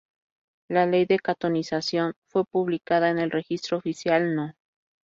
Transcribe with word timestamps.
La 0.67 0.87
ley 0.87 1.05
de 1.05 1.19
cantonización 1.19 2.15
fue 2.25 2.43
publicada 2.45 3.11
en 3.11 3.19
el 3.19 3.29
Registro 3.29 3.77
Oficial 3.77 4.33
No. 4.33 4.53